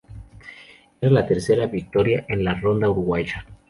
Era 0.99 1.11
la 1.11 1.27
tercera 1.27 1.67
victoria 1.67 2.25
en 2.27 2.43
la 2.43 2.55
ronda 2.59 2.89
uruguaya. 2.89 3.45